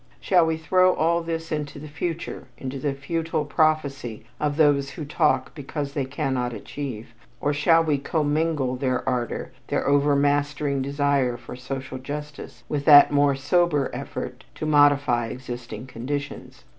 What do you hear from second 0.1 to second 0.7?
Shall we